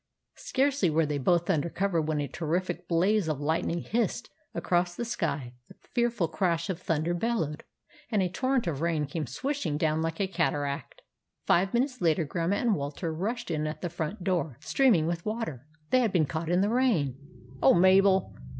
Scarcely 0.39 0.89
were 0.89 1.05
they 1.05 1.19
both 1.19 1.47
under 1.47 1.69
cover 1.69 2.01
when 2.01 2.19
a 2.19 2.27
terrific 2.27 2.87
blaze 2.87 3.27
of 3.27 3.39
lightning 3.39 3.81
hissed 3.81 4.31
across 4.55 4.95
the 4.95 5.05
sky, 5.05 5.53
a 5.69 5.75
fearful 5.75 6.27
crash 6.27 6.71
of 6.71 6.81
thunder 6.81 7.13
bellowed, 7.13 7.63
and 8.09 8.23
a 8.23 8.27
torrent 8.27 8.65
of 8.65 8.81
rain 8.81 9.05
came 9.05 9.27
swishing 9.27 9.77
down 9.77 10.01
like 10.01 10.19
a 10.19 10.25
cataract. 10.25 11.03
Five 11.45 11.71
minutes 11.71 12.01
later, 12.01 12.25
Grandma 12.25 12.55
and 12.55 12.75
Walter 12.75 13.13
rushed 13.13 13.51
in 13.51 13.67
at 13.67 13.81
the 13.83 13.91
front 13.91 14.23
door, 14.23 14.57
streaming 14.59 15.05
with 15.05 15.23
water. 15.23 15.67
They 15.91 15.99
had 15.99 16.11
been 16.11 16.25
caught 16.25 16.49
in 16.49 16.61
the 16.61 16.69
rain. 16.69 17.15
"Oh, 17.61 17.75
Mabel 17.75 18.35